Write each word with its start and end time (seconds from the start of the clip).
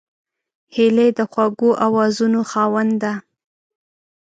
هیلۍ 0.75 1.09
د 1.17 1.19
خوږو 1.31 1.69
آوازونو 1.85 2.39
خاوند 2.51 2.91
ده 3.03 3.13